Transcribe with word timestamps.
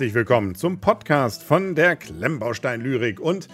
Herzlich 0.00 0.14
willkommen 0.14 0.54
zum 0.54 0.80
Podcast 0.80 1.42
von 1.42 1.74
der 1.74 1.94
Klemmbaustein-Lyrik. 1.94 3.20
Und 3.20 3.48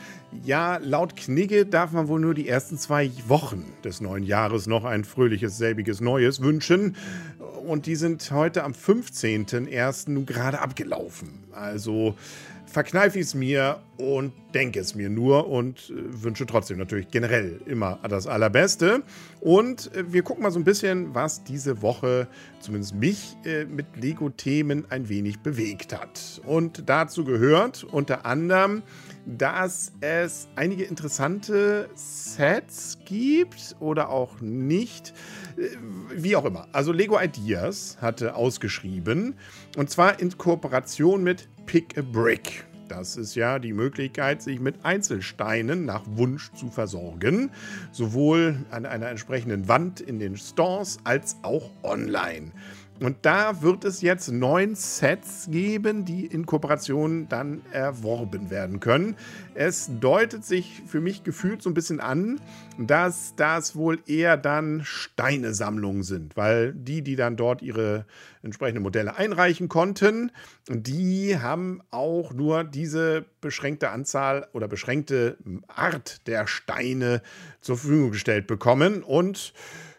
ja, 0.44 0.78
laut 0.78 1.16
Knigge 1.16 1.66
darf 1.66 1.92
man 1.92 2.08
wohl 2.08 2.20
nur 2.20 2.34
die 2.34 2.48
ersten 2.48 2.78
zwei 2.78 3.10
Wochen 3.26 3.64
des 3.84 4.00
neuen 4.00 4.24
Jahres 4.24 4.66
noch 4.66 4.84
ein 4.84 5.04
fröhliches, 5.04 5.58
selbiges 5.58 6.00
Neues 6.00 6.40
wünschen. 6.40 6.96
Und 7.66 7.86
die 7.86 7.96
sind 7.96 8.30
heute 8.30 8.64
am 8.64 8.72
15.01. 8.72 10.10
nun 10.10 10.26
gerade 10.26 10.60
abgelaufen. 10.60 11.44
Also 11.52 12.14
verkneife 12.66 13.18
ich 13.18 13.26
es 13.26 13.34
mir 13.34 13.80
und 13.96 14.32
denke 14.52 14.80
es 14.80 14.94
mir 14.94 15.08
nur 15.08 15.48
und 15.48 15.90
äh, 15.90 16.22
wünsche 16.22 16.46
trotzdem 16.46 16.78
natürlich 16.78 17.08
generell 17.10 17.60
immer 17.64 17.98
das 18.08 18.26
Allerbeste. 18.26 19.02
Und 19.40 19.94
äh, 19.94 20.12
wir 20.12 20.22
gucken 20.22 20.42
mal 20.42 20.50
so 20.50 20.58
ein 20.58 20.64
bisschen, 20.64 21.14
was 21.14 21.42
diese 21.44 21.80
Woche 21.80 22.28
zumindest 22.60 22.94
mich 22.94 23.36
äh, 23.44 23.64
mit 23.64 23.86
Lego-Themen 23.96 24.84
ein 24.90 25.08
wenig 25.08 25.38
bewegt 25.38 25.98
hat. 25.98 26.40
Und 26.44 26.82
dazu 26.86 27.24
gehört 27.24 27.84
unter 27.84 28.26
anderem, 28.26 28.82
dass 29.26 29.92
es 30.00 30.48
einige 30.54 30.84
interessante 30.84 31.90
Sets 31.94 32.98
gibt 33.04 33.76
oder 33.80 34.08
auch 34.08 34.40
nicht. 34.40 35.12
Wie 36.14 36.36
auch 36.36 36.44
immer. 36.44 36.68
Also 36.72 36.92
Lego 36.92 37.18
Ideas 37.20 37.98
hatte 38.00 38.34
ausgeschrieben 38.34 39.34
und 39.76 39.90
zwar 39.90 40.20
in 40.20 40.36
Kooperation 40.38 41.24
mit 41.24 41.48
Pick 41.66 41.98
a 41.98 42.02
Brick. 42.02 42.64
Das 42.88 43.16
ist 43.16 43.34
ja 43.34 43.58
die 43.58 43.72
Möglichkeit, 43.72 44.42
sich 44.42 44.60
mit 44.60 44.84
Einzelsteinen 44.84 45.84
nach 45.84 46.02
Wunsch 46.06 46.52
zu 46.52 46.68
versorgen. 46.68 47.50
Sowohl 47.90 48.64
an 48.70 48.86
einer 48.86 49.08
entsprechenden 49.08 49.66
Wand 49.66 50.00
in 50.00 50.20
den 50.20 50.36
Stores 50.36 50.98
als 51.02 51.36
auch 51.42 51.70
online. 51.82 52.52
Und 53.00 53.18
da 53.22 53.60
wird 53.60 53.84
es 53.84 54.00
jetzt 54.00 54.28
neun 54.32 54.74
Sets 54.74 55.48
geben, 55.50 56.04
die 56.06 56.24
in 56.24 56.46
Kooperation 56.46 57.28
dann 57.28 57.60
erworben 57.70 58.50
werden 58.50 58.80
können. 58.80 59.16
Es 59.54 59.90
deutet 60.00 60.44
sich 60.44 60.82
für 60.86 61.00
mich 61.00 61.22
gefühlt 61.22 61.62
so 61.62 61.68
ein 61.68 61.74
bisschen 61.74 62.00
an, 62.00 62.40
dass 62.78 63.34
das 63.36 63.76
wohl 63.76 63.98
eher 64.06 64.36
dann 64.38 64.82
Steinesammlungen 64.84 66.04
sind, 66.04 66.36
weil 66.36 66.72
die, 66.72 67.02
die 67.02 67.16
dann 67.16 67.36
dort 67.36 67.60
ihre 67.60 68.06
entsprechenden 68.42 68.82
Modelle 68.82 69.16
einreichen 69.16 69.68
konnten, 69.68 70.32
die 70.68 71.38
haben 71.38 71.82
auch 71.90 72.32
nur 72.32 72.64
diese 72.64 73.26
beschränkte 73.40 73.90
Anzahl 73.90 74.48
oder 74.52 74.68
beschränkte 74.68 75.36
Art 75.68 76.26
der 76.26 76.46
Steine 76.46 77.20
zur 77.60 77.76
Verfügung 77.76 78.12
gestellt 78.12 78.46
bekommen. 78.46 79.02
Und 79.02 79.52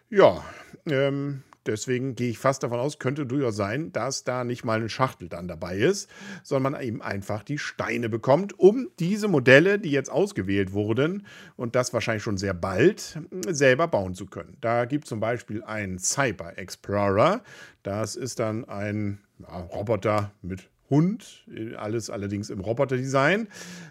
ja, 0.10 0.44
ähm, 0.86 1.44
Deswegen 1.68 2.16
gehe 2.16 2.30
ich 2.30 2.40
fast 2.40 2.64
davon 2.64 2.80
aus, 2.80 2.98
könnte 2.98 3.26
durchaus 3.26 3.56
sein, 3.56 3.92
dass 3.92 4.24
da 4.24 4.44
nicht 4.44 4.64
mal 4.64 4.80
eine 4.80 4.90
Schachtel 4.90 5.30
dann 5.30 5.48
dabei 5.48 5.78
ist, 5.78 6.10
sondern 6.44 6.74
man 6.74 6.82
eben 6.82 7.02
einfach 7.02 7.44
die 7.44 7.58
Steine 7.58 8.10
bekommt, 8.10 8.58
um 8.58 8.90
diese 9.00 9.28
Modelle, 9.28 9.78
die 9.78 9.92
jetzt 9.92 10.10
ausgewählt 10.10 10.74
wurden, 10.74 11.26
und 11.56 11.76
das 11.76 11.94
wahrscheinlich 11.94 12.24
schon 12.24 12.38
sehr 12.38 12.54
bald, 12.54 13.20
selber 13.50 13.88
bauen 13.88 14.16
zu 14.16 14.26
können. 14.26 14.58
Da 14.62 14.86
gibt 14.86 15.06
es 15.06 15.10
zum 15.10 15.20
Beispiel 15.20 15.64
einen 15.64 16.00
Cyber 16.00 16.58
Explorer. 16.58 17.44
Das 17.84 18.16
ist 18.16 18.40
dann 18.40 18.66
ein 18.66 19.20
ja, 19.40 19.60
Roboter 19.60 20.32
mit 20.42 20.70
Hund, 20.90 21.46
alles 21.76 22.10
allerdings 22.10 22.50
im 22.50 22.62
Roboter-Design. 22.62 23.50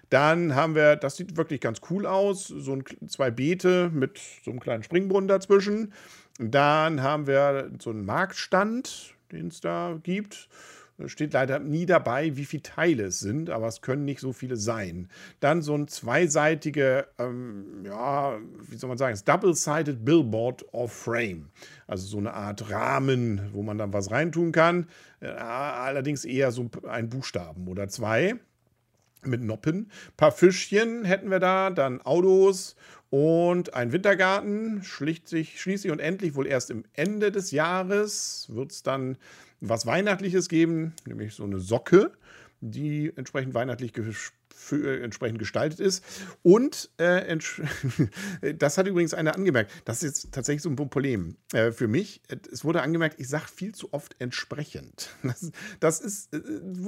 Dann 0.09 0.55
haben 0.55 0.75
wir, 0.75 0.97
das 0.97 1.17
sieht 1.17 1.37
wirklich 1.37 1.61
ganz 1.61 1.81
cool 1.91 2.07
aus, 2.07 2.47
so 2.47 2.73
ein, 2.73 2.85
zwei 3.07 3.31
Beete 3.31 3.91
mit 3.93 4.19
so 4.45 4.51
einem 4.51 4.61
kleinen 4.61 4.83
Springbrunnen 4.83 5.29
dazwischen. 5.29 5.93
Dann 6.39 7.03
haben 7.03 7.27
wir 7.27 7.70
so 7.81 7.91
einen 7.91 8.05
Marktstand, 8.05 9.15
den 9.33 9.48
es 9.48 9.61
da 9.61 9.98
gibt. 10.03 10.48
Steht 11.06 11.34
leider 11.34 11.58
nie 11.58 11.85
dabei, 11.85 12.36
wie 12.36 12.47
viele 12.47 12.63
Teile 12.63 13.05
es 13.05 13.20
sind, 13.20 13.51
aber 13.51 13.67
es 13.67 13.83
können 13.83 14.07
nicht 14.07 14.20
so 14.20 14.33
viele 14.33 14.57
sein. 14.57 15.11
Dann 15.41 15.61
so 15.61 15.74
ein 15.74 15.89
zweiseitige, 15.89 17.07
ähm, 17.19 17.85
ja, 17.85 18.39
wie 18.67 18.77
soll 18.77 18.89
man 18.89 18.97
sagen, 18.97 19.19
Double-Sided 19.23 20.07
Billboard 20.07 20.64
of 20.73 20.92
Frame. 20.92 21.51
Also 21.86 22.07
so 22.07 22.17
eine 22.17 22.33
Art 22.33 22.70
Rahmen, 22.70 23.51
wo 23.53 23.63
man 23.63 23.77
dann 23.77 23.92
was 23.92 24.11
reintun 24.11 24.53
kann. 24.53 24.89
Äh, 25.20 25.29
allerdings 25.29 26.24
eher 26.24 26.51
so 26.51 26.70
ein 26.89 27.11
Buchstaben 27.11 27.68
oder 27.68 27.89
zwei 27.89 28.36
mit 29.27 29.42
Noppen. 29.42 29.91
Ein 30.09 30.17
paar 30.17 30.33
Fischchen 30.33 31.05
hätten 31.05 31.31
wir 31.31 31.41
da, 31.41 31.70
dann 31.70 32.01
Autos 32.03 32.77
und 33.11 33.75
ein 33.75 33.92
Wintergarten 33.92 34.83
schlicht 34.83 35.29
sich 35.29 35.61
schließlich 35.61 35.92
und 35.92 36.01
endlich 36.01 36.35
wohl 36.35 36.47
erst 36.47 36.70
im 36.70 36.85
Ende 36.92 37.31
des 37.31 37.51
Jahres 37.51 38.48
wird 38.51 38.73
es 38.73 38.83
dann 38.83 39.17
was 39.61 39.86
Weihnachtliches 39.86 40.48
geben, 40.48 40.92
nämlich 41.07 41.35
so 41.35 41.45
eine 41.45 41.61
Socke, 41.61 42.13
die 42.61 43.13
entsprechend 43.17 43.55
weihnachtlich 43.55 43.92
für, 44.56 44.98
äh, 44.98 45.02
entsprechend 45.02 45.39
gestaltet 45.39 45.80
ist. 45.80 46.05
Und 46.42 46.90
äh, 46.98 47.36
das 48.55 48.78
hat 48.78 48.86
übrigens 48.86 49.14
einer 49.14 49.34
angemerkt. 49.34 49.70
Das 49.84 50.02
ist 50.02 50.24
jetzt 50.24 50.34
tatsächlich 50.34 50.62
so 50.62 50.70
ein 50.70 50.77
Problem 50.77 51.36
äh, 51.52 51.70
für 51.70 51.89
mich. 51.89 52.22
Es 52.50 52.64
wurde 52.64 52.83
angemerkt, 52.83 53.20
ich 53.20 53.28
sage 53.28 53.46
viel 53.55 53.74
zu 53.74 53.92
oft 53.92 54.17
entsprechend. 54.18 55.11
Das, 55.22 55.50
das 55.80 56.00
ist 56.00 56.33
äh, 56.34 56.40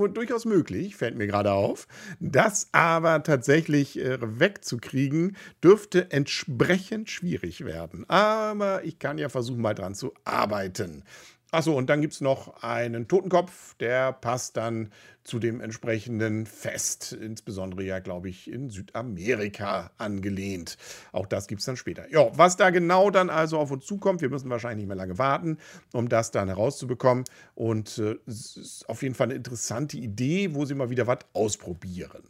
durchaus 0.08 0.44
möglich, 0.44 0.96
fällt 0.96 1.16
mir 1.16 1.26
gerade 1.26 1.52
auf. 1.52 1.88
Das 2.20 2.68
aber 2.72 3.22
tatsächlich 3.22 3.98
äh, 3.98 4.18
wegzukriegen, 4.20 5.36
dürfte 5.62 6.10
entsprechend 6.10 7.10
schwierig 7.10 7.64
werden. 7.64 8.08
Aber 8.08 8.84
ich 8.84 8.98
kann 8.98 9.18
ja 9.18 9.28
versuchen, 9.28 9.60
mal 9.60 9.74
dran 9.74 9.94
zu 9.94 10.14
arbeiten. 10.24 11.02
Achso, 11.50 11.74
und 11.74 11.88
dann 11.88 12.02
gibt 12.02 12.12
es 12.12 12.20
noch 12.20 12.62
einen 12.62 13.08
Totenkopf, 13.08 13.74
der 13.76 14.12
passt 14.12 14.58
dann 14.58 14.92
zu 15.24 15.38
dem 15.38 15.62
entsprechenden 15.62 16.44
Fest, 16.44 17.12
insbesondere 17.12 17.82
ja, 17.84 18.00
glaube 18.00 18.28
ich, 18.28 18.50
in 18.50 18.68
Südamerika 18.68 19.90
angelehnt. 19.96 20.76
Auch 21.10 21.24
das 21.26 21.46
gibt 21.46 21.60
es 21.60 21.64
dann 21.64 21.78
später. 21.78 22.10
Ja, 22.10 22.30
was 22.36 22.56
da 22.58 22.68
genau 22.68 23.10
dann 23.10 23.30
also 23.30 23.58
auf 23.58 23.70
uns 23.70 23.86
zukommt, 23.86 24.20
wir 24.20 24.28
müssen 24.28 24.50
wahrscheinlich 24.50 24.84
nicht 24.84 24.88
mehr 24.88 24.96
lange 24.96 25.16
warten, 25.16 25.56
um 25.94 26.10
das 26.10 26.30
dann 26.30 26.48
herauszubekommen. 26.48 27.24
Und 27.54 27.96
äh, 27.96 28.16
es 28.26 28.58
ist 28.58 28.88
auf 28.88 29.02
jeden 29.02 29.14
Fall 29.14 29.28
eine 29.28 29.34
interessante 29.34 29.96
Idee, 29.96 30.54
wo 30.54 30.66
sie 30.66 30.74
mal 30.74 30.90
wieder 30.90 31.06
was 31.06 31.20
ausprobieren. 31.32 32.24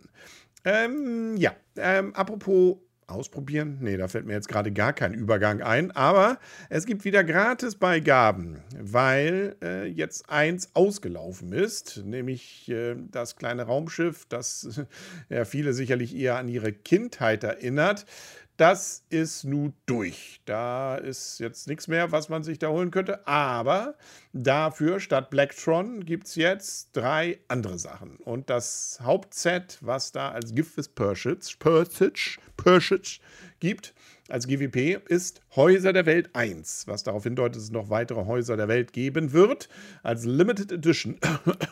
Ähm, 0.65 1.37
ja, 1.37 1.57
ähm, 1.77 2.15
apropos 2.15 2.77
Ausprobieren? 3.09 3.79
Nee, 3.81 3.97
da 3.97 4.07
fällt 4.07 4.27
mir 4.27 4.35
jetzt 4.35 4.49
gerade 4.49 4.71
gar 4.71 4.93
kein 4.93 5.15
Übergang 5.15 5.63
ein. 5.63 5.91
Aber 5.93 6.39
es 6.69 6.85
gibt 6.85 7.07
wieder 7.07 7.25
Gratisbeigaben, 7.25 8.59
weil 8.79 9.57
äh, 9.63 9.87
jetzt 9.87 10.29
eins 10.29 10.69
ausgelaufen 10.75 11.53
ist, 11.53 12.03
nämlich 12.05 12.69
äh, 12.69 12.97
das 13.11 13.37
kleine 13.37 13.63
Raumschiff, 13.63 14.27
das 14.29 14.83
ja, 15.31 15.47
viele 15.47 15.73
sicherlich 15.73 16.15
eher 16.15 16.37
an 16.37 16.49
ihre 16.49 16.71
Kindheit 16.71 17.45
erinnert. 17.45 18.05
Das 18.59 19.05
ist 19.09 19.45
nun 19.45 19.73
durch. 19.87 20.41
Da 20.45 20.97
ist 20.97 21.39
jetzt 21.39 21.69
nichts 21.69 21.87
mehr, 21.87 22.11
was 22.11 22.29
man 22.29 22.43
sich 22.43 22.59
da 22.59 22.71
holen 22.71 22.91
könnte. 22.91 23.25
Aber 23.25 23.95
dafür 24.33 24.99
statt 24.99 25.31
Blacktron 25.31 26.05
gibt 26.05 26.27
es 26.27 26.35
jetzt 26.35 26.89
drei 26.93 27.39
andere 27.47 27.79
Sachen. 27.79 28.17
Und 28.17 28.51
das 28.51 28.99
Hauptset, 29.01 29.79
was 29.81 30.11
da 30.11 30.33
als 30.33 30.57
Gift 30.57 30.77
with 30.77 30.89
Purchase, 30.89 31.57
Purchase, 31.57 32.41
Purchase 32.57 33.21
gibt, 33.61 33.95
als 34.29 34.47
GWP, 34.47 35.01
ist 35.09 35.41
Häuser 35.57 35.93
der 35.93 36.07
Welt 36.07 36.31
1, 36.35 36.87
was 36.87 37.03
darauf 37.03 37.25
hindeutet, 37.25 37.57
dass 37.57 37.65
es 37.65 37.71
noch 37.71 37.91
weitere 37.91 38.27
Häuser 38.27 38.57
der 38.57 38.69
Welt 38.69 38.93
geben 38.93 39.33
wird, 39.33 39.69
als 40.03 40.25
Limited 40.25 40.73
Edition. 40.73 41.19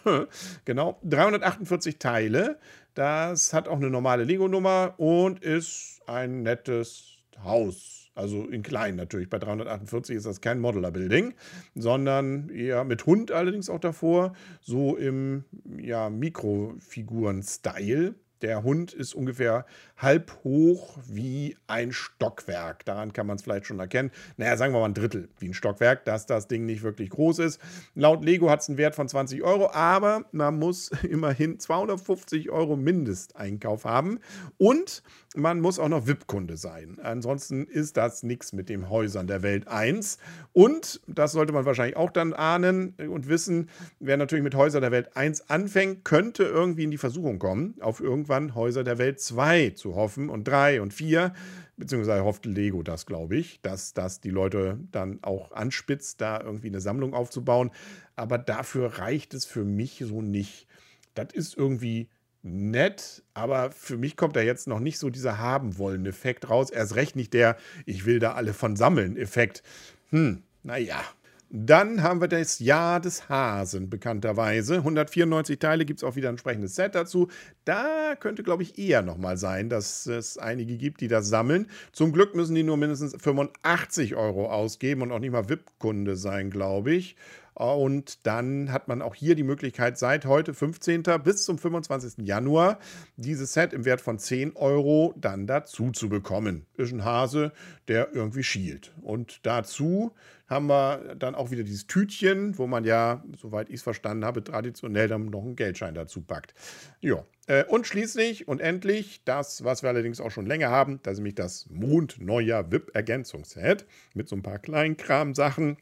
genau, 0.65 0.99
348 1.05 1.99
Teile. 1.99 2.59
Das 2.95 3.53
hat 3.53 3.69
auch 3.69 3.77
eine 3.77 3.91
normale 3.91 4.25
Lego-Nummer 4.25 4.95
und 4.97 5.43
ist 5.43 6.01
ein 6.07 6.43
nettes 6.43 7.19
Haus. 7.45 7.97
Also 8.17 8.47
in 8.47 8.63
klein 8.63 8.97
natürlich. 8.97 9.29
Bei 9.29 9.39
348 9.39 10.17
ist 10.17 10.25
das 10.25 10.41
kein 10.41 10.59
Modeler-Building, 10.59 11.35
sondern 11.75 12.49
eher 12.49 12.83
mit 12.85 13.05
Hund 13.05 13.31
allerdings 13.31 13.69
auch 13.69 13.79
davor. 13.79 14.33
So 14.63 14.97
im 14.97 15.45
ja, 15.79 16.09
Mikrofiguren-Style. 16.09 18.15
Der 18.47 18.63
Hund 18.63 18.93
ist 18.93 19.13
ungefähr 19.13 19.67
halb 19.97 20.33
hoch 20.45 20.97
wie 21.05 21.57
ein 21.67 21.91
Stockwerk. 21.91 22.85
Daran 22.85 23.13
kann 23.13 23.27
man 23.27 23.35
es 23.35 23.43
vielleicht 23.43 23.67
schon 23.67 23.81
erkennen. 23.81 24.13
Naja, 24.37 24.57
sagen 24.57 24.73
wir 24.73 24.79
mal 24.79 24.87
ein 24.87 24.95
Drittel 24.95 25.29
wie 25.41 25.49
ein 25.49 25.53
Stockwerk, 25.53 26.05
dass 26.05 26.27
das 26.27 26.47
Ding 26.47 26.65
nicht 26.65 26.85
wirklich 26.85 27.11
groß 27.11 27.41
ist. 27.41 27.61
Laut 27.97 28.25
Lego 28.25 28.49
hat 28.49 28.61
es 28.61 28.69
einen 28.69 28.79
Wert 28.79 28.95
von 28.95 29.09
20 29.09 29.43
Euro, 29.43 29.73
aber 29.73 30.27
man 30.31 30.61
muss 30.61 30.93
immerhin 31.03 31.59
250 31.59 32.49
Euro 32.51 32.77
Mindesteinkauf 32.77 33.85
haben 33.85 34.21
und 34.59 35.03
man 35.37 35.61
muss 35.61 35.79
auch 35.79 35.89
noch 35.89 36.07
VIP-Kunde 36.07 36.57
sein. 36.57 36.99
Ansonsten 37.03 37.67
ist 37.67 37.97
das 37.97 38.23
nichts 38.23 38.53
mit 38.53 38.69
dem 38.69 38.89
Häusern 38.89 39.27
der 39.27 39.43
Welt 39.43 39.69
1. 39.69 40.19
Und, 40.53 41.01
das 41.07 41.33
sollte 41.33 41.53
man 41.53 41.65
wahrscheinlich 41.65 41.97
auch 41.97 42.11
dann 42.11 42.33
ahnen 42.33 42.95
und 42.97 43.29
wissen, 43.29 43.69
wer 44.01 44.17
natürlich 44.17 44.45
mit 44.45 44.55
Häuser 44.55 44.81
der 44.81 44.93
Welt 44.93 45.17
1 45.17 45.51
anfängt, 45.51 46.05
könnte 46.05 46.45
irgendwie 46.45 46.85
in 46.85 46.91
die 46.91 46.99
Versuchung 46.99 47.39
kommen, 47.39 47.75
auf 47.81 48.01
irgendwann 48.01 48.55
Häuser 48.55 48.83
der 48.85 48.99
Welt 48.99 49.21
2 49.21 49.71
zu 49.71 49.95
hoffen 49.95 50.31
und 50.31 50.49
3 50.49 50.81
und 50.81 50.93
4 50.93 51.33
beziehungsweise 51.77 52.25
hofft 52.25 52.47
Lego 52.47 52.83
das, 52.83 53.05
glaube 53.05 53.37
ich, 53.37 53.61
dass 53.61 53.93
das 53.93 54.21
die 54.21 54.31
Leute 54.31 54.81
dann 54.93 55.19
auch 55.23 55.53
anspitzt, 55.53 56.23
da 56.23 56.41
irgendwie 56.41 56.69
eine 56.69 56.81
Sammlung 56.81 57.13
aufzubauen. 57.13 57.71
Aber 58.17 58.39
dafür 58.39 58.99
reicht 58.99 59.35
es 59.35 59.45
für 59.45 59.65
mich 59.65 60.03
so 60.07 60.23
nicht. 60.23 60.67
das 61.15 61.29
ist 61.33 61.57
irgendwie 61.57 62.09
nett, 62.47 63.23
aber 63.35 63.71
für 63.73 63.99
mich 63.99 64.17
kommt 64.17 64.37
da 64.37 64.41
jetzt 64.41 64.69
noch 64.69 64.81
nicht 64.81 64.99
so 64.99 65.11
dieser 65.11 65.39
haben 65.39 65.79
wollen 65.79 66.07
Effekt 66.07 66.49
raus. 66.49 66.71
Erst 66.71 66.95
recht 66.95 67.17
nicht 67.17 67.35
der, 67.35 67.57
ich 67.85 68.07
will 68.07 68.19
da 68.19 68.33
alle 68.33 68.55
von 68.55 68.77
sammeln 68.77 69.17
Effekt. 69.17 69.63
Hm, 70.11 70.43
naja, 70.63 71.01
dann 71.49 72.03
haben 72.03 72.21
wir 72.21 72.27
das 72.27 72.59
Jahr 72.59 73.01
des 73.01 73.29
Hasen, 73.29 73.89
bekannterweise. 73.89 74.77
194 74.77 75.59
Teile 75.59 75.85
gibt 75.85 76.01
es 76.01 76.05
auch 76.05 76.17
wieder 76.17 76.29
ein 76.29 76.35
entsprechendes 76.35 76.75
Set 76.75 76.97
dazu. 76.97 77.29
Da 77.65 78.17
könnte, 78.19 78.43
glaube 78.43 78.65
ich, 78.65 78.79
eher 78.79 79.03
nochmal 79.03 79.37
sein, 79.37 79.69
dass 79.69 80.07
es 80.07 80.39
einige 80.39 80.77
gibt, 80.77 81.01
die 81.01 81.09
das 81.09 81.29
sammeln. 81.29 81.69
Zum 81.93 82.13
Glück 82.13 82.35
müssen 82.35 82.57
die 82.57 82.65
nur 82.65 82.77
mindestens 82.77 83.15
85 83.21 84.17
Euro 84.17 84.51
ausgeben 84.51 85.03
und 85.03 85.13
auch 85.13 85.21
nicht 85.21 85.31
mal 85.31 85.49
VIP-Kunde 85.49 86.17
sein, 86.17 86.51
glaube 86.51 86.93
ich. 86.93 87.17
Und 87.57 88.27
dann 88.27 88.71
hat 88.71 88.87
man 88.87 89.01
auch 89.01 89.15
hier 89.15 89.35
die 89.35 89.43
Möglichkeit, 89.43 89.97
seit 89.97 90.27
heute 90.27 90.53
15. 90.53 91.03
bis 91.25 91.47
zum 91.47 91.57
25. 91.57 92.27
Januar 92.27 92.79
dieses 93.17 93.55
Set 93.55 93.73
im 93.73 93.87
Wert 93.87 94.03
von 94.03 94.19
10 94.19 94.57
Euro 94.57 95.15
dann 95.17 95.47
dazu 95.47 95.91
zu 95.91 96.11
bekommen. 96.11 96.67
Ist 96.77 96.93
ein 96.93 97.03
Hase, 97.03 97.53
der 97.89 98.15
irgendwie 98.15 98.43
schielt. 98.43 98.93
Und 99.01 99.47
dazu 99.47 100.13
haben 100.49 100.67
wir 100.67 101.15
dann 101.19 101.35
auch 101.35 101.51
wieder 101.51 101.63
dieses 101.65 101.87
Tütchen, 101.87 102.59
wo 102.59 102.67
man 102.67 102.85
ja, 102.85 103.25
soweit 103.41 103.71
ich 103.71 103.77
es 103.77 103.83
verstanden 103.83 104.27
habe, 104.27 104.45
traditionell 104.45 105.09
dann 105.09 105.25
noch 105.25 105.43
einen 105.43 105.57
Geldschein 105.57 105.95
dazu 105.95 106.21
packt. 106.21 106.53
Ja. 107.01 107.25
Äh, 107.47 107.65
und 107.65 107.87
schließlich 107.87 108.49
und 108.49 108.61
endlich 108.61 109.23
das, 109.25 109.65
was 109.65 109.83
wir 109.83 109.89
allerdings 109.89 110.21
auch 110.21 110.31
schon 110.31 110.45
länger 110.45 110.69
haben, 110.69 111.01
das 111.03 111.15
ist 111.15 111.19
nämlich 111.21 111.37
das 111.37 111.71
Mondneujahr 111.71 112.71
VIP-Ergänzungsset 112.71 113.87
mit 114.13 114.29
so 114.29 114.37
ein 114.37 114.43
paar 114.43 114.59
Kleinkram-Sachen 114.59 115.79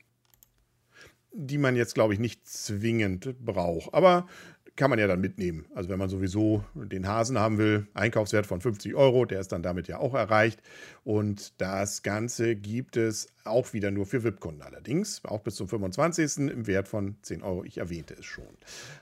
die 1.35 1.59
man 1.59 1.77
jetzt, 1.77 1.95
glaube 1.95 2.15
ich, 2.15 2.21
nicht 2.21 2.47
zwingend 2.47 3.35
braucht. 3.45 3.93
Aber 3.93 4.27
kann 4.77 4.91
man 4.91 4.99
ja 4.99 5.07
dann 5.07 5.21
mitnehmen. 5.21 5.67
Also 5.75 5.89
wenn 5.89 5.99
man 5.99 6.09
sowieso 6.09 6.65
den 6.75 7.07
Hasen 7.07 7.39
haben 7.39 7.59
will, 7.59 7.87
Einkaufswert 7.95 8.47
von 8.47 8.61
50 8.61 8.95
Euro, 8.95 9.25
der 9.25 9.41
ist 9.41 9.53
dann 9.53 9.63
damit 9.63 9.89
ja 9.89 9.99
auch 9.99 10.15
erreicht. 10.15 10.61
Und 11.05 11.61
das 11.61 12.03
Ganze 12.03 12.57
gibt 12.57 12.97
es 12.97 13.29
auch 13.45 13.73
wieder 13.73 13.91
nur 13.91 14.07
für 14.07 14.25
VIP-Kunden 14.25 14.63
allerdings, 14.63 15.23
auch 15.25 15.41
bis 15.41 15.57
zum 15.57 15.69
25. 15.69 16.49
im 16.51 16.67
Wert 16.67 16.89
von 16.89 17.17
10 17.23 17.43
Euro. 17.43 17.65
Ich 17.65 17.79
erwähnte 17.79 18.15
es 18.15 18.25
schon. 18.25 18.49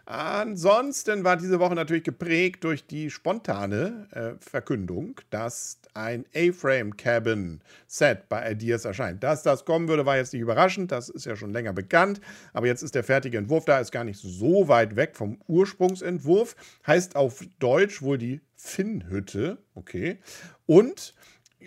Ansonsten 0.05 1.25
war 1.25 1.37
diese 1.37 1.61
Woche 1.61 1.75
natürlich 1.75 2.03
geprägt 2.03 2.65
durch 2.65 2.87
die 2.87 3.11
spontane 3.11 4.09
äh, 4.11 4.33
Verkündung, 4.45 5.21
dass 5.31 5.79
ein 5.95 6.25
A-Frame 6.35 6.97
Cabin 6.97 7.61
Set 7.87 8.29
bei 8.29 8.51
Ideas 8.51 8.85
erscheint. 8.85 9.23
Dass 9.23 9.43
das 9.43 9.65
kommen 9.65 9.89
würde, 9.89 10.07
war 10.07 10.17
jetzt 10.17 10.33
nicht 10.33 10.43
überraschend. 10.43 10.91
Das 10.91 11.09
ist 11.09 11.27
ja 11.27 11.37
schon 11.37 11.53
länger 11.53 11.73
bekannt. 11.73 12.21
Aber 12.53 12.67
jetzt 12.67 12.83
ist 12.83 12.95
der 12.95 13.05
fertige 13.05 13.39
Entwurf 13.39 13.65
da, 13.65 13.79
ist 13.79 13.93
gar 13.93 14.05
nicht 14.05 14.21
so 14.21 14.69
weit 14.69 14.97
weg 14.97 15.17
vom 15.17 15.41
Ursprungsentwurf. 15.47 16.57
Heißt 16.87 17.17
auf 17.17 17.45
Deutsch 17.59 18.03
wohl 18.03 18.19
die 18.19 18.41
Finnhütte. 18.57 19.59
Okay. 19.75 20.19
Und 20.67 21.15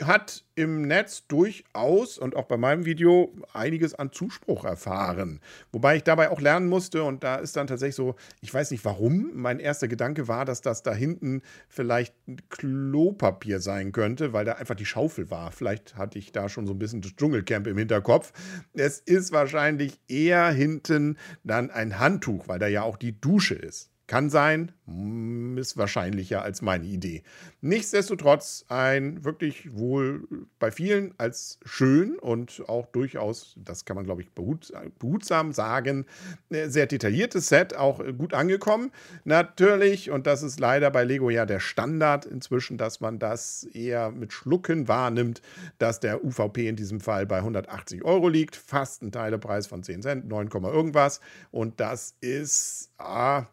hat 0.03 0.45
im 0.55 0.83
Netz 0.83 1.27
durchaus 1.27 2.17
und 2.17 2.35
auch 2.35 2.45
bei 2.45 2.57
meinem 2.57 2.85
Video 2.85 3.33
einiges 3.53 3.93
an 3.93 4.11
Zuspruch 4.11 4.63
erfahren. 4.63 5.41
Wobei 5.71 5.97
ich 5.97 6.03
dabei 6.03 6.29
auch 6.29 6.41
lernen 6.41 6.67
musste 6.67 7.03
und 7.03 7.23
da 7.23 7.35
ist 7.35 7.55
dann 7.55 7.67
tatsächlich 7.67 7.95
so, 7.95 8.15
ich 8.41 8.53
weiß 8.53 8.71
nicht 8.71 8.85
warum, 8.85 9.31
mein 9.33 9.59
erster 9.59 9.87
Gedanke 9.87 10.27
war, 10.27 10.45
dass 10.45 10.61
das 10.61 10.83
da 10.83 10.93
hinten 10.93 11.41
vielleicht 11.67 12.15
Klopapier 12.49 13.59
sein 13.59 13.91
könnte, 13.91 14.33
weil 14.33 14.45
da 14.45 14.53
einfach 14.53 14.75
die 14.75 14.85
Schaufel 14.85 15.29
war. 15.29 15.51
Vielleicht 15.51 15.95
hatte 15.95 16.19
ich 16.19 16.31
da 16.31 16.49
schon 16.49 16.67
so 16.67 16.73
ein 16.73 16.79
bisschen 16.79 17.01
das 17.01 17.15
Dschungelcamp 17.15 17.67
im 17.67 17.77
Hinterkopf. 17.77 18.33
Es 18.73 18.99
ist 18.99 19.31
wahrscheinlich 19.31 19.99
eher 20.07 20.49
hinten 20.49 21.17
dann 21.43 21.71
ein 21.71 21.99
Handtuch, 21.99 22.47
weil 22.47 22.59
da 22.59 22.67
ja 22.67 22.83
auch 22.83 22.97
die 22.97 23.19
Dusche 23.19 23.55
ist. 23.55 23.94
Kann 24.07 24.29
sein, 24.29 24.71
hm, 24.85 25.57
ist 25.57 25.77
wahrscheinlicher 25.77 26.43
als 26.43 26.61
meine 26.61 26.85
Idee. 26.85 27.23
Nichtsdestotrotz 27.61 28.65
ein 28.67 29.23
wirklich 29.23 29.75
wohl 29.75 30.27
bei 30.59 30.69
vielen 30.69 31.15
als 31.17 31.59
schön 31.65 32.19
und 32.19 32.63
auch 32.67 32.85
durchaus, 32.87 33.55
das 33.57 33.85
kann 33.85 33.95
man 33.95 34.05
glaube 34.05 34.21
ich 34.21 34.29
behutsam 34.31 35.53
sagen, 35.53 36.05
äh, 36.49 36.69
sehr 36.69 36.85
detailliertes 36.85 37.47
Set, 37.47 37.75
auch 37.75 38.03
gut 38.15 38.35
angekommen. 38.35 38.91
Natürlich, 39.23 40.11
und 40.11 40.27
das 40.27 40.43
ist 40.43 40.59
leider 40.59 40.91
bei 40.91 41.03
Lego 41.03 41.31
ja 41.31 41.47
der 41.47 41.59
Standard 41.59 42.25
inzwischen, 42.25 42.77
dass 42.77 42.99
man 43.01 43.17
das 43.17 43.63
eher 43.63 44.11
mit 44.11 44.33
Schlucken 44.33 44.87
wahrnimmt, 44.87 45.41
dass 45.79 45.99
der 45.99 46.23
UVP 46.23 46.67
in 46.67 46.75
diesem 46.75 46.99
Fall 46.99 47.25
bei 47.25 47.37
180 47.37 48.05
Euro 48.05 48.29
liegt, 48.29 48.55
fast 48.55 49.01
ein 49.01 49.11
Teilepreis 49.11 49.65
von 49.65 49.81
10 49.81 50.03
Cent, 50.03 50.27
9, 50.27 50.49
irgendwas. 50.51 51.21
Und 51.49 51.79
das 51.79 52.15
ist, 52.21 52.91
ah, 52.99 53.47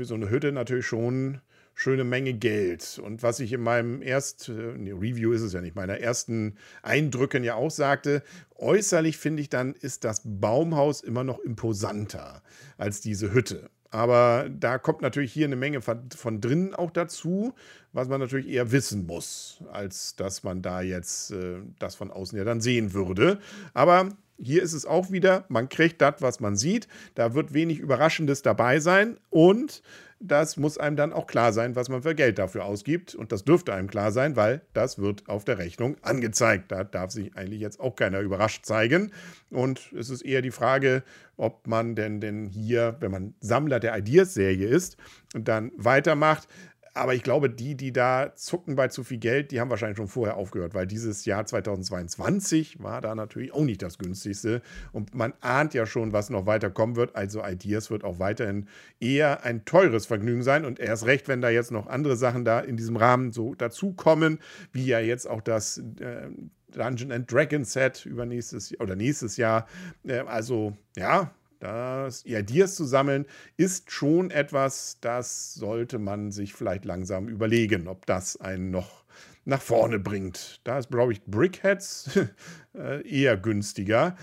für 0.00 0.06
so 0.06 0.14
eine 0.14 0.30
Hütte 0.30 0.50
natürlich 0.50 0.86
schon 0.86 1.42
schöne 1.74 2.04
Menge 2.04 2.32
Geld. 2.32 2.98
Und 3.04 3.22
was 3.22 3.38
ich 3.38 3.52
in 3.52 3.60
meinem 3.60 4.00
ersten, 4.00 4.82
nee, 4.82 4.92
Review 4.92 5.32
ist 5.32 5.42
es 5.42 5.52
ja 5.52 5.60
nicht, 5.60 5.76
meiner 5.76 5.98
ersten 5.98 6.56
Eindrücken 6.82 7.44
ja 7.44 7.54
auch 7.54 7.70
sagte, 7.70 8.22
äußerlich 8.56 9.18
finde 9.18 9.42
ich 9.42 9.50
dann, 9.50 9.74
ist 9.74 10.04
das 10.04 10.22
Baumhaus 10.24 11.02
immer 11.02 11.22
noch 11.22 11.38
imposanter 11.40 12.42
als 12.78 13.02
diese 13.02 13.34
Hütte. 13.34 13.68
Aber 13.90 14.48
da 14.48 14.78
kommt 14.78 15.02
natürlich 15.02 15.34
hier 15.34 15.44
eine 15.44 15.56
Menge 15.56 15.82
von 15.82 16.40
drinnen 16.40 16.74
auch 16.74 16.92
dazu, 16.92 17.52
was 17.92 18.08
man 18.08 18.20
natürlich 18.20 18.48
eher 18.48 18.72
wissen 18.72 19.04
muss, 19.04 19.62
als 19.70 20.16
dass 20.16 20.42
man 20.44 20.62
da 20.62 20.80
jetzt 20.80 21.32
äh, 21.32 21.58
das 21.78 21.94
von 21.94 22.10
außen 22.10 22.38
ja 22.38 22.44
dann 22.44 22.62
sehen 22.62 22.94
würde. 22.94 23.38
Aber 23.74 24.08
hier 24.42 24.62
ist 24.62 24.72
es 24.72 24.86
auch 24.86 25.10
wieder, 25.10 25.44
man 25.48 25.68
kriegt 25.68 26.00
das, 26.00 26.14
was 26.20 26.40
man 26.40 26.56
sieht. 26.56 26.88
Da 27.14 27.34
wird 27.34 27.52
wenig 27.54 27.78
Überraschendes 27.78 28.42
dabei 28.42 28.80
sein. 28.80 29.18
Und 29.30 29.82
das 30.22 30.58
muss 30.58 30.76
einem 30.76 30.96
dann 30.96 31.14
auch 31.14 31.26
klar 31.26 31.52
sein, 31.52 31.76
was 31.76 31.88
man 31.88 32.02
für 32.02 32.14
Geld 32.14 32.38
dafür 32.38 32.64
ausgibt. 32.64 33.14
Und 33.14 33.32
das 33.32 33.44
dürfte 33.44 33.72
einem 33.72 33.88
klar 33.88 34.12
sein, 34.12 34.36
weil 34.36 34.60
das 34.74 34.98
wird 34.98 35.28
auf 35.28 35.44
der 35.44 35.58
Rechnung 35.58 35.96
angezeigt. 36.02 36.70
Da 36.70 36.84
darf 36.84 37.10
sich 37.10 37.34
eigentlich 37.36 37.60
jetzt 37.60 37.80
auch 37.80 37.96
keiner 37.96 38.20
überrascht 38.20 38.66
zeigen. 38.66 39.12
Und 39.50 39.92
es 39.98 40.10
ist 40.10 40.22
eher 40.22 40.42
die 40.42 40.50
Frage, 40.50 41.02
ob 41.36 41.66
man 41.66 41.94
denn, 41.94 42.20
denn 42.20 42.46
hier, 42.46 42.96
wenn 43.00 43.10
man 43.10 43.34
Sammler 43.40 43.80
der 43.80 43.96
Ideas-Serie 43.96 44.68
ist, 44.68 44.98
dann 45.32 45.72
weitermacht, 45.76 46.48
aber 46.94 47.14
ich 47.14 47.22
glaube, 47.22 47.50
die, 47.50 47.76
die 47.76 47.92
da 47.92 48.34
zucken 48.34 48.74
bei 48.74 48.88
zu 48.88 49.04
viel 49.04 49.18
Geld, 49.18 49.50
die 49.50 49.60
haben 49.60 49.70
wahrscheinlich 49.70 49.96
schon 49.96 50.08
vorher 50.08 50.36
aufgehört, 50.36 50.74
weil 50.74 50.86
dieses 50.86 51.24
Jahr 51.24 51.46
2022 51.46 52.82
war 52.82 53.00
da 53.00 53.14
natürlich 53.14 53.52
auch 53.52 53.62
nicht 53.62 53.82
das 53.82 53.98
günstigste. 53.98 54.62
Und 54.92 55.14
man 55.14 55.32
ahnt 55.40 55.74
ja 55.74 55.86
schon, 55.86 56.12
was 56.12 56.30
noch 56.30 56.46
weiter 56.46 56.70
kommen 56.70 56.96
wird. 56.96 57.14
Also 57.14 57.44
Ideas 57.44 57.90
wird 57.90 58.04
auch 58.04 58.18
weiterhin 58.18 58.66
eher 58.98 59.44
ein 59.44 59.64
teures 59.64 60.06
Vergnügen 60.06 60.42
sein. 60.42 60.64
Und 60.64 60.80
erst 60.80 61.06
recht, 61.06 61.28
wenn 61.28 61.40
da 61.40 61.48
jetzt 61.50 61.70
noch 61.70 61.86
andere 61.86 62.16
Sachen 62.16 62.44
da 62.44 62.60
in 62.60 62.76
diesem 62.76 62.96
Rahmen 62.96 63.32
so 63.32 63.54
dazukommen, 63.54 64.38
wie 64.72 64.86
ja 64.86 64.98
jetzt 64.98 65.28
auch 65.28 65.40
das 65.40 65.78
äh, 66.00 66.28
Dungeon 66.72 67.12
and 67.12 67.30
Dragon 67.30 67.64
Set 67.64 68.04
übernächstes 68.06 68.78
oder 68.80 68.96
nächstes 68.96 69.36
Jahr. 69.36 69.66
Äh, 70.04 70.20
also 70.20 70.76
ja, 70.96 71.32
das 71.60 72.24
Ideas 72.24 72.74
zu 72.74 72.84
sammeln 72.84 73.26
ist 73.56 73.92
schon 73.92 74.30
etwas, 74.30 74.96
das 75.00 75.54
sollte 75.54 75.98
man 75.98 76.32
sich 76.32 76.54
vielleicht 76.54 76.84
langsam 76.84 77.28
überlegen, 77.28 77.86
ob 77.86 78.06
das 78.06 78.40
einen 78.40 78.70
noch 78.70 79.04
nach 79.44 79.60
vorne 79.60 79.98
bringt. 79.98 80.60
Da 80.64 80.78
ist, 80.78 80.90
glaube 80.90 81.12
ich, 81.12 81.22
Brickheads 81.24 82.18
äh, 82.74 83.06
eher 83.06 83.36
günstiger, 83.36 84.16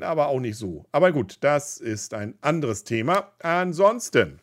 aber 0.00 0.28
auch 0.28 0.40
nicht 0.40 0.56
so. 0.56 0.84
Aber 0.92 1.12
gut, 1.12 1.38
das 1.40 1.78
ist 1.78 2.14
ein 2.14 2.34
anderes 2.42 2.84
Thema. 2.84 3.32
Ansonsten 3.40 4.40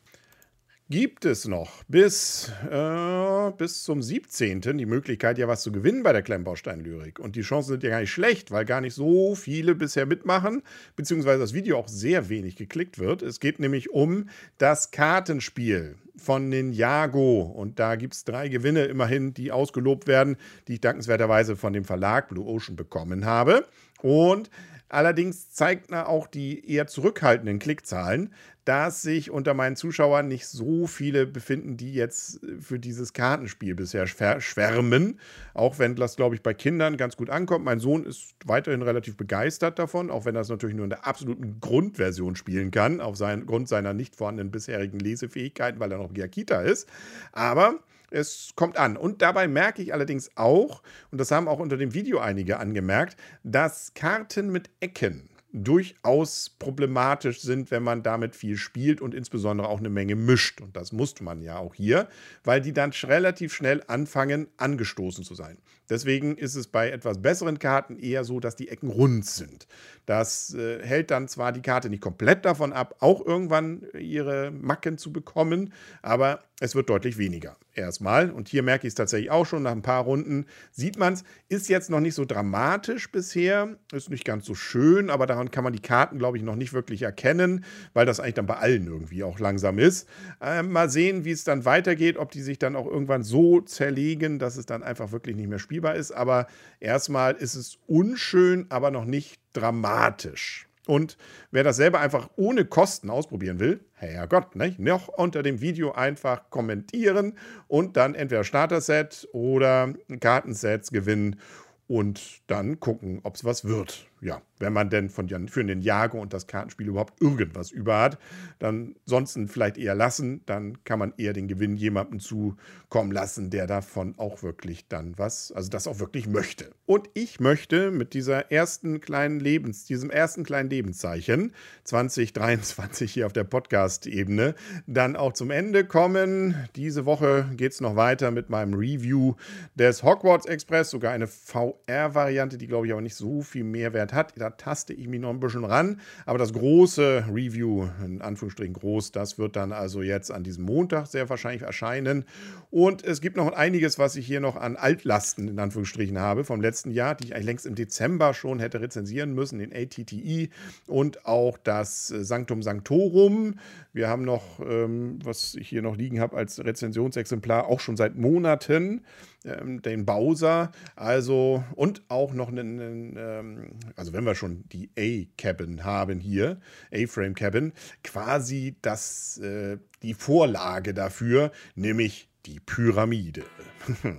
gibt 0.90 1.26
es 1.26 1.48
noch 1.48 1.84
bis, 1.88 2.52
äh, 2.70 3.52
bis 3.58 3.84
zum 3.84 4.04
17. 4.04 4.78
die 4.78 4.86
Möglichkeit, 4.86 5.38
ja 5.38 5.48
was 5.48 5.64
zu 5.64 5.72
gewinnen 5.72 6.04
bei 6.04 6.14
der 6.14 6.22
Klemmbaustein-Lyrik. 6.22 7.20
Und 7.20 7.36
die 7.36 7.42
Chancen 7.42 7.72
sind 7.72 7.84
ja 7.84 7.90
gar 7.90 8.02
nicht 8.02 8.12
schlecht, 8.12 8.52
weil 8.52 8.66
gar 8.66 8.82
nicht 8.82 8.94
so 8.94 9.34
viele 9.34 9.74
bisher 9.74 10.06
mitmachen, 10.06 10.62
beziehungsweise 10.96 11.40
das 11.40 11.54
Video 11.54 11.80
auch 11.80 11.88
sehr 11.88 12.30
wenig 12.30 12.56
geklickt 12.56 13.00
wird. 13.00 13.24
Es 13.24 13.40
geht 13.40 13.60
nämlich 13.60 13.90
um 13.90 14.30
das 14.60 14.92
Kartenspiel 14.92 15.96
von 16.18 16.50
Ninjago. 16.50 17.42
Und 17.42 17.80
da 17.80 17.96
gibt 17.96 18.14
es 18.14 18.24
drei 18.24 18.48
Gewinne 18.48 18.86
immerhin, 18.86 19.34
die 19.34 19.52
ausgelobt 19.52 20.08
werden, 20.08 20.38
die 20.68 20.76
ich 20.76 20.82
dankenswerterweise 20.82 21.56
von 21.56 21.74
dem 21.74 21.84
Verlag 21.84 22.30
Blue 22.30 22.46
Ocean 22.46 22.76
bekommen 22.76 23.26
habe. 23.26 23.66
Und 24.02 24.52
Allerdings 24.96 25.50
zeigt 25.50 25.92
auch 25.92 26.26
die 26.26 26.72
eher 26.72 26.88
zurückhaltenden 26.88 27.60
Klickzahlen, 27.60 28.34
dass 28.64 29.02
sich 29.02 29.30
unter 29.30 29.54
meinen 29.54 29.76
Zuschauern 29.76 30.30
nicht 30.30 30.48
so 30.48 30.88
viele 30.88 31.26
befinden, 31.26 31.76
die 31.76 31.94
jetzt 31.94 32.42
äh, 32.42 32.62
für 32.62 32.80
dieses 32.80 33.12
Kartenspiel 33.12 33.76
bisher 33.76 34.08
schwärmen. 34.08 35.20
Auch 35.54 35.80
wenn 35.80 35.98
das, 35.98 36.16
glaube 36.16 36.36
ich, 36.36 36.42
bei 36.42 36.54
Kindern 36.54 36.96
ganz 36.96 37.18
gut 37.18 37.30
ankommt. 37.30 37.66
Mein 37.66 37.82
Sohn 37.82 38.06
ist 38.06 38.36
weiterhin 38.46 38.84
relativ 38.84 39.18
begeistert 39.18 39.80
davon, 39.80 40.10
auch 40.10 40.24
wenn 40.24 40.36
er 40.36 40.42
es 40.42 40.50
natürlich 40.50 40.78
nur 40.78 40.86
in 40.86 40.92
der 40.92 41.06
absoluten 41.06 41.60
Grundversion 41.60 42.38
spielen 42.38 42.72
kann, 42.72 43.02
aufgrund 43.02 43.68
seiner 43.68 43.94
nicht 43.94 44.16
vorhandenen 44.16 44.50
bisherigen 44.50 45.00
Lesefähigkeiten, 45.00 45.82
weil 45.82 45.92
er 45.92 45.98
noch 45.98 46.14
Giakita 46.14 46.62
ist. 46.62 46.88
Aber 47.34 47.82
es 48.16 48.54
kommt 48.56 48.78
an. 48.78 48.98
Und 48.98 49.22
dabei 49.22 49.48
merke 49.48 49.82
ich 49.82 49.94
allerdings 49.94 50.30
auch, 50.36 50.82
und 51.12 51.20
das 51.20 51.32
haben 51.32 51.48
auch 51.48 51.60
unter 51.60 51.78
dem 51.78 51.94
Video 51.94 52.20
einige 52.20 52.60
angemerkt, 52.60 53.18
dass 53.44 53.94
Karten 53.94 54.52
mit 54.52 54.70
Ecken 54.80 55.30
durchaus 55.56 56.50
problematisch 56.50 57.40
sind, 57.40 57.72
wenn 57.72 57.82
man 57.82 58.04
damit 58.04 58.36
viel 58.36 58.58
spielt 58.58 59.00
und 59.00 59.14
insbesondere 59.14 59.70
auch 59.70 59.80
eine 59.80 59.90
Menge 59.90 60.16
mischt. 60.16 60.60
Und 60.60 60.76
das 60.76 60.92
musste 60.92 61.24
man 61.24 61.42
ja 61.42 61.58
auch 61.58 61.74
hier, 61.74 62.10
weil 62.44 62.60
die 62.60 62.74
dann 62.74 62.92
relativ 62.92 63.54
schnell 63.54 63.82
anfangen, 63.88 64.48
angestoßen 64.58 65.24
zu 65.24 65.34
sein. 65.34 65.58
Deswegen 65.90 66.36
ist 66.36 66.56
es 66.56 66.68
bei 66.68 66.90
etwas 66.90 67.22
besseren 67.22 67.60
Karten 67.60 67.98
eher 67.98 68.26
so, 68.26 68.40
dass 68.40 68.56
die 68.56 68.68
Ecken 68.68 68.90
rund 68.90 69.26
sind. 69.26 69.68
Das 70.06 70.54
äh, 70.54 70.84
hält 70.84 71.10
dann 71.10 71.28
zwar 71.28 71.54
die 71.54 71.62
Karte 71.62 71.90
nicht 71.90 72.02
komplett 72.02 72.44
davon 72.44 72.74
ab, 72.74 72.96
auch 73.00 73.26
irgendwann 73.26 73.84
ihre 73.98 74.52
Macken 74.52 74.98
zu 74.98 75.14
bekommen, 75.14 75.72
aber 76.02 76.44
es 76.60 76.76
wird 76.76 76.90
deutlich 76.90 77.18
weniger. 77.18 77.56
Erstmal, 77.78 78.32
und 78.32 78.48
hier 78.48 78.64
merke 78.64 78.88
ich 78.88 78.92
es 78.92 78.96
tatsächlich 78.96 79.32
auch 79.32 79.46
schon, 79.46 79.64
nach 79.64 79.74
ein 79.74 79.82
paar 79.82 80.04
Runden 80.04 80.46
sieht 80.72 80.98
man 80.98 81.12
es, 81.12 81.26
ist 81.50 81.68
jetzt 81.68 81.90
noch 81.90 82.00
nicht 82.00 82.16
so 82.16 82.24
dramatisch 82.24 83.12
bisher, 83.12 83.76
ist 83.92 84.10
nicht 84.10 84.24
ganz 84.24 84.46
so 84.46 84.56
schön, 84.56 85.10
aber 85.10 85.26
daran 85.26 85.52
kann 85.52 85.66
man 85.66 85.74
die 85.74 85.82
Karten, 85.82 86.18
glaube 86.18 86.38
ich, 86.38 86.44
noch 86.44 86.56
nicht 86.56 86.72
wirklich 86.72 87.02
erkennen, 87.02 87.66
weil 87.94 88.06
das 88.06 88.22
eigentlich 88.22 88.36
dann 88.36 88.46
bei 88.46 88.56
allen 88.56 88.88
irgendwie 88.88 89.24
auch 89.26 89.40
langsam 89.40 89.78
ist. 89.78 90.08
Äh, 90.42 90.64
mal 90.64 90.90
sehen, 90.90 91.26
wie 91.26 91.32
es 91.32 91.44
dann 91.44 91.66
weitergeht, 91.66 92.16
ob 92.16 92.32
die 92.32 92.42
sich 92.42 92.60
dann 92.60 92.78
auch 92.78 92.88
irgendwann 92.88 93.24
so 93.24 93.60
zerlegen, 93.60 94.40
dass 94.40 94.56
es 94.56 94.66
dann 94.66 94.82
einfach 94.82 95.12
wirklich 95.12 95.36
nicht 95.36 95.50
mehr 95.50 95.60
spielbar 95.60 95.96
ist. 95.96 96.14
Aber 96.14 96.48
erstmal 96.80 97.34
ist 97.34 97.56
es 97.56 97.78
unschön, 97.88 98.68
aber 98.70 98.90
noch 98.90 99.06
nicht 99.06 99.42
dramatisch. 99.52 100.66
Und 100.88 101.18
wer 101.52 101.64
das 101.64 101.78
selber 101.78 102.00
einfach 102.00 102.30
ohne 102.36 102.66
Kosten 102.66 103.10
ausprobieren 103.10 103.60
will, 103.60 103.80
Herrgott, 103.94 104.56
ne? 104.56 104.76
noch 104.78 105.08
unter 105.08 105.44
dem 105.44 105.62
Video 105.62 105.94
einfach 105.94 106.50
kommentieren 106.50 107.34
und 107.68 107.98
dann 107.98 108.16
entweder 108.16 108.44
Starter-Set 108.44 109.30
oder 109.34 109.94
Kartensets 110.20 110.92
gewinnen 110.92 111.40
und 111.88 112.42
dann 112.48 112.80
gucken, 112.80 113.20
ob 113.24 113.36
es 113.36 113.46
was 113.46 113.66
wird 113.66 114.08
ja, 114.26 114.42
wenn 114.58 114.74
man 114.74 114.90
denn 114.90 115.10
von, 115.10 115.30
für 115.48 115.64
den 115.64 115.82
Jago 115.82 116.20
und 116.20 116.34
das 116.34 116.48
Kartenspiel 116.48 116.88
überhaupt 116.88 117.22
irgendwas 117.22 117.70
über 117.70 118.00
hat, 118.00 118.18
dann 118.58 118.96
sonst 119.06 119.38
vielleicht 119.48 119.78
eher 119.78 119.94
lassen, 119.94 120.42
dann 120.48 120.84
kann 120.84 120.98
man 120.98 121.14
eher 121.18 121.34
den 121.34 121.48
Gewinn 121.48 121.78
jemandem 121.78 122.20
zukommen 122.20 123.12
lassen, 123.12 123.52
der 123.52 123.68
davon 123.68 124.16
auch 124.18 124.42
wirklich 124.42 124.88
dann 124.88 125.18
was, 125.18 125.52
also 125.52 125.70
das 125.70 125.88
auch 125.88 126.00
wirklich 126.00 126.28
möchte. 126.28 126.72
Und 126.88 127.08
ich 127.14 127.40
möchte 127.40 127.92
mit 127.92 128.16
dieser 128.16 128.52
ersten 128.52 129.00
kleinen 129.00 129.40
Lebens, 129.40 129.86
diesem 129.86 130.10
ersten 130.10 130.44
kleinen 130.44 130.72
Lebenszeichen 130.72 131.54
2023 131.84 133.12
hier 133.12 133.28
auf 133.28 133.34
der 133.34 133.44
Podcast-Ebene 133.44 134.56
dann 134.88 135.16
auch 135.16 135.34
zum 135.34 135.52
Ende 135.52 135.86
kommen. 135.86 136.56
Diese 136.76 137.06
Woche 137.06 137.46
geht 137.56 137.74
es 137.74 137.82
noch 137.82 137.96
weiter 137.96 138.32
mit 138.32 138.50
meinem 138.50 138.74
Review 138.74 139.36
des 139.76 140.02
Hogwarts 140.02 140.48
Express, 140.48 140.90
sogar 140.90 141.12
eine 141.12 141.28
VR-Variante, 141.28 142.58
die 142.58 142.68
glaube 142.68 142.88
ich 142.88 142.94
aber 142.94 143.02
nicht 143.02 143.16
so 143.16 143.44
viel 143.44 143.64
Mehrwert 143.64 144.15
hat. 144.16 144.34
Da 144.38 144.50
taste 144.52 144.94
ich 144.94 145.08
mich 145.08 145.20
noch 145.20 145.30
ein 145.30 145.40
bisschen 145.40 145.66
ran. 145.66 146.00
Aber 146.26 146.38
das 146.38 146.54
große 146.54 147.26
Review, 147.30 147.88
in 148.04 148.22
Anführungsstrichen 148.22 148.74
groß, 148.74 149.12
das 149.12 149.38
wird 149.38 149.56
dann 149.56 149.72
also 149.72 150.02
jetzt 150.02 150.32
an 150.32 150.44
diesem 150.44 150.66
Montag 150.66 151.08
sehr 151.08 151.30
wahrscheinlich 151.30 151.62
erscheinen. 151.62 152.26
Und 152.72 153.04
es 153.04 153.22
gibt 153.22 153.38
noch 153.38 153.54
einiges, 153.54 154.00
was 154.00 154.16
ich 154.16 154.26
hier 154.26 154.40
noch 154.40 154.56
an 154.56 154.76
Altlasten 154.76 155.48
in 155.48 155.60
Anführungsstrichen 155.60 156.20
habe 156.20 156.44
vom 156.44 156.62
letzten 156.62 156.92
Jahr, 156.92 157.16
die 157.16 157.26
ich 157.26 157.36
eigentlich 157.36 157.46
längst 157.46 157.66
im 157.66 157.76
Dezember 157.76 158.34
schon 158.34 158.60
hätte 158.60 158.82
rezensieren 158.82 159.34
müssen, 159.34 159.60
den 159.60 159.74
ATTI 159.74 160.50
und 160.88 161.26
auch 161.26 161.58
das 161.58 162.08
Sanctum 162.08 162.64
Sanctorum. 162.64 163.56
Wir 163.96 164.10
haben 164.10 164.26
noch, 164.26 164.60
ähm, 164.60 165.20
was 165.24 165.56
ich 165.56 165.70
hier 165.70 165.82
noch 165.82 165.96
liegen 165.96 166.20
habe 166.20 166.36
als 166.36 166.60
Rezensionsexemplar, 166.60 167.68
auch 167.68 167.80
schon 167.80 167.96
seit 167.96 168.18
Monaten 168.18 169.06
ähm, 169.46 169.82
den 169.82 170.06
Bowser. 170.06 170.74
Also 170.98 171.64
und 171.76 172.04
auch 172.10 172.34
noch 172.34 172.50
einen, 172.50 172.82
einen 172.82 173.16
ähm, 173.18 173.70
also 173.96 174.12
wenn 174.12 174.26
wir 174.26 174.36
schon 174.36 174.66
die 174.68 174.90
A-Cabin 175.00 175.86
haben 175.86 176.20
hier, 176.20 176.60
A-Frame 176.94 177.36
Cabin, 177.36 177.72
quasi 178.04 178.76
das, 178.82 179.38
äh, 179.38 179.78
die 180.02 180.14
Vorlage 180.14 180.94
dafür, 180.94 181.54
nämlich 181.76 182.28
die 182.46 182.60
Pyramide. 182.60 183.44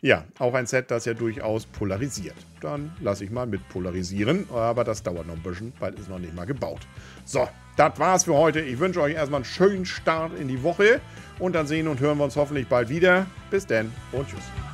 ja, 0.00 0.24
auch 0.38 0.54
ein 0.54 0.66
Set, 0.66 0.90
das 0.90 1.04
ja 1.04 1.14
durchaus 1.14 1.66
polarisiert. 1.66 2.36
Dann 2.60 2.92
lasse 3.00 3.24
ich 3.24 3.30
mal 3.30 3.46
mit 3.46 3.66
polarisieren, 3.68 4.48
aber 4.52 4.84
das 4.84 5.02
dauert 5.02 5.26
noch 5.26 5.34
ein 5.34 5.42
bisschen, 5.42 5.72
weil 5.78 5.94
es 5.94 6.08
noch 6.08 6.18
nicht 6.18 6.34
mal 6.34 6.46
gebaut. 6.46 6.80
So, 7.24 7.48
das 7.76 7.98
war's 7.98 8.24
für 8.24 8.34
heute. 8.34 8.60
Ich 8.60 8.78
wünsche 8.78 9.00
euch 9.00 9.14
erstmal 9.14 9.38
einen 9.38 9.44
schönen 9.44 9.86
Start 9.86 10.38
in 10.38 10.48
die 10.48 10.62
Woche 10.62 11.00
und 11.38 11.54
dann 11.54 11.66
sehen 11.66 11.88
und 11.88 12.00
hören 12.00 12.18
wir 12.18 12.24
uns 12.24 12.36
hoffentlich 12.36 12.68
bald 12.68 12.88
wieder. 12.88 13.26
Bis 13.50 13.66
dann 13.66 13.92
und 14.12 14.28
tschüss. 14.28 14.69